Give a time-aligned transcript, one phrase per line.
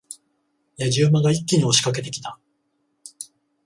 [0.79, 2.39] 野次馬が一気に押し掛けてきた。